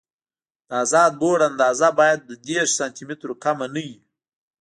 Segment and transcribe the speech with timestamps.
[0.67, 3.97] د ازاد بورډ اندازه باید له دېرش سانتي مترو کمه نه وي